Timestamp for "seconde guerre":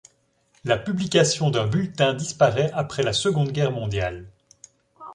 3.13-3.71